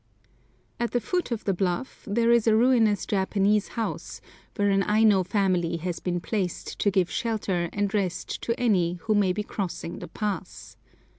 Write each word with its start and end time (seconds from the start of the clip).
At 0.79 0.93
the 0.93 0.99
foot 0.99 1.29
of 1.29 1.43
the 1.43 1.53
bluff 1.53 2.07
there 2.09 2.31
is 2.31 2.47
a 2.47 2.55
ruinous 2.55 3.05
Japanese 3.05 3.67
house, 3.77 4.19
where 4.55 4.71
an 4.71 4.81
Aino 4.81 5.21
family 5.23 5.77
has 5.77 5.99
been 5.99 6.19
placed 6.19 6.79
to 6.79 6.89
give 6.89 7.11
shelter 7.11 7.69
and 7.71 7.93
rest 7.93 8.41
to 8.41 8.59
any 8.59 8.93
who 9.03 9.13
may 9.13 9.31
be 9.31 9.43
crossing 9.43 9.99
the 9.99 10.07
pass. 10.07 10.75